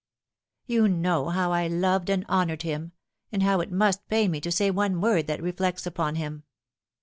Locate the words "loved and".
1.67-2.25